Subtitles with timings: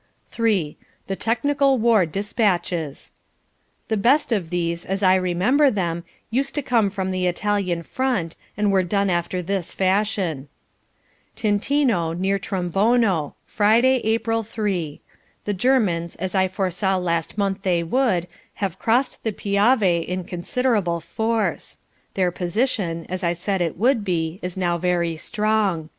[0.39, 3.11] III THE TECHNICAL WAR DESPATCHES
[3.87, 8.35] The best of these, as I remember them, used to come from the Italian front
[8.57, 10.47] and were done after this fashion:
[11.35, 13.35] "Tintino, near Trombono.
[13.45, 15.01] Friday, April 3.
[15.45, 18.25] The Germans, as I foresaw last month they would,
[18.55, 21.77] have crossed the Piave in considerable force.
[22.15, 25.89] Their position, as I said it would be, is now very strong.